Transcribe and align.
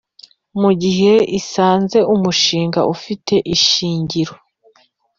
Mu 0.61 0.71
gihe 0.81 1.13
isanze 1.39 1.97
umushinga 2.13 2.79
ufite 2.93 3.35
ishingiro 3.55 4.33